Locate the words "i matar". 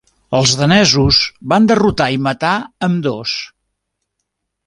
2.17-2.55